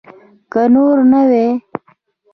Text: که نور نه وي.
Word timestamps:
که 0.51 0.61
نور 0.73 0.97
نه 1.11 1.21
وي. 1.29 1.47